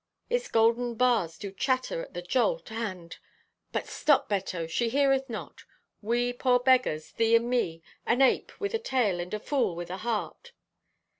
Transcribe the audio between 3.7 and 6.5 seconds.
stop, Beppo, she heareth not! We,